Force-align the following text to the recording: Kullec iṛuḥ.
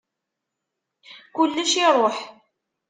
Kullec 1.35 1.71
iṛuḥ. 1.85 2.17